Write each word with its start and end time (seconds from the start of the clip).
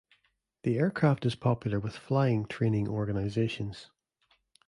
The 0.63 0.79
aircraft 0.79 1.27
is 1.27 1.35
popular 1.35 1.79
with 1.79 1.95
flying 1.95 2.47
training 2.47 2.87
organizations. 2.89 3.91